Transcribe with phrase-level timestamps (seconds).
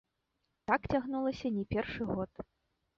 [0.71, 2.31] Так цягнулася не першы год.